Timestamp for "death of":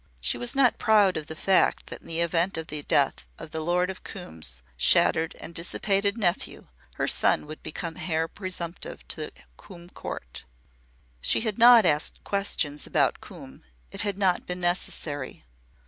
2.81-3.53